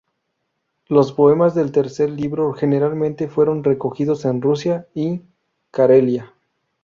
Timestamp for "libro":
2.09-2.53